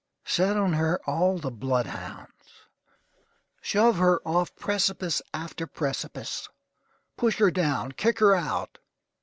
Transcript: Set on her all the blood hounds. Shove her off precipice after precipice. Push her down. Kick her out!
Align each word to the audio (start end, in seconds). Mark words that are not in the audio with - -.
Set 0.25 0.57
on 0.57 0.73
her 0.73 0.99
all 1.07 1.37
the 1.37 1.51
blood 1.51 1.85
hounds. 1.85 2.65
Shove 3.61 3.97
her 3.97 4.19
off 4.27 4.55
precipice 4.55 5.21
after 5.31 5.67
precipice. 5.67 6.49
Push 7.17 7.37
her 7.37 7.51
down. 7.51 7.91
Kick 7.91 8.17
her 8.17 8.33
out! 8.33 8.79